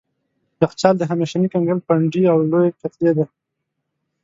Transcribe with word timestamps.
یخچال 0.61 0.95
د 0.99 1.03
همیشني 1.11 1.47
کنګل 1.53 1.79
پنډې 1.87 2.23
او 2.33 2.37
لويې 2.51 2.69
کتلې 2.81 3.11
دي. 3.17 3.25